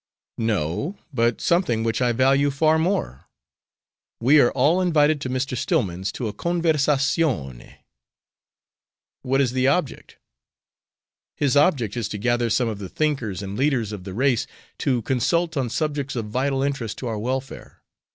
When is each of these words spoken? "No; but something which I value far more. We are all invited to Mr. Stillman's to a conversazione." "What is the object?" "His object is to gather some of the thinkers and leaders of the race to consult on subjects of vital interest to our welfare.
"No; 0.39 0.97
but 1.13 1.39
something 1.39 1.83
which 1.83 2.01
I 2.01 2.11
value 2.11 2.49
far 2.49 2.79
more. 2.79 3.25
We 4.19 4.39
are 4.39 4.51
all 4.53 4.81
invited 4.81 5.21
to 5.21 5.29
Mr. 5.29 5.55
Stillman's 5.55 6.11
to 6.13 6.27
a 6.27 6.33
conversazione." 6.33 7.75
"What 9.21 9.41
is 9.41 9.51
the 9.51 9.67
object?" 9.67 10.17
"His 11.35 11.55
object 11.55 11.95
is 11.95 12.07
to 12.09 12.17
gather 12.17 12.49
some 12.49 12.67
of 12.67 12.79
the 12.79 12.89
thinkers 12.89 13.43
and 13.43 13.55
leaders 13.55 13.91
of 13.91 14.03
the 14.03 14.15
race 14.15 14.47
to 14.79 15.03
consult 15.03 15.55
on 15.55 15.69
subjects 15.69 16.15
of 16.15 16.25
vital 16.25 16.63
interest 16.63 16.97
to 16.97 17.07
our 17.07 17.19
welfare. 17.19 17.83